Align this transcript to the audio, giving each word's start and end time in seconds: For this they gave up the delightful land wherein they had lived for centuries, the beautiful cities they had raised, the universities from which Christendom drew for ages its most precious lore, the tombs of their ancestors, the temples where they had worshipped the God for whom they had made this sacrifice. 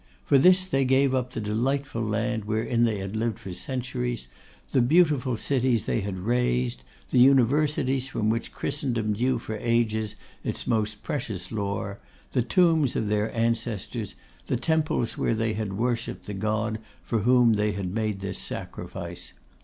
For 0.25 0.39
this 0.39 0.65
they 0.65 0.83
gave 0.83 1.13
up 1.13 1.29
the 1.29 1.39
delightful 1.39 2.01
land 2.01 2.45
wherein 2.45 2.85
they 2.85 2.97
had 2.97 3.15
lived 3.15 3.37
for 3.37 3.53
centuries, 3.53 4.27
the 4.71 4.81
beautiful 4.81 5.37
cities 5.37 5.85
they 5.85 6.01
had 6.01 6.17
raised, 6.17 6.83
the 7.11 7.19
universities 7.19 8.07
from 8.07 8.27
which 8.31 8.51
Christendom 8.51 9.13
drew 9.13 9.37
for 9.37 9.57
ages 9.57 10.15
its 10.43 10.65
most 10.65 11.03
precious 11.03 11.51
lore, 11.51 11.99
the 12.31 12.41
tombs 12.41 12.95
of 12.95 13.09
their 13.09 13.31
ancestors, 13.37 14.15
the 14.47 14.57
temples 14.57 15.19
where 15.19 15.35
they 15.35 15.53
had 15.53 15.73
worshipped 15.73 16.25
the 16.25 16.33
God 16.33 16.79
for 17.03 17.19
whom 17.19 17.53
they 17.53 17.73
had 17.73 17.93
made 17.93 18.21
this 18.21 18.39
sacrifice. 18.39 19.33